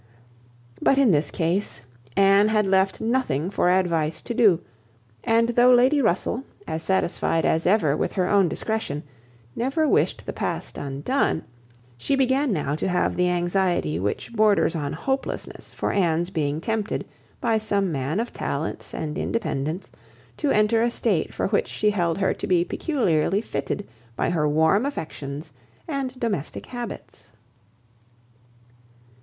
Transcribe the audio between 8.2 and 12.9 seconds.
own discretion, never wished the past undone, she began now to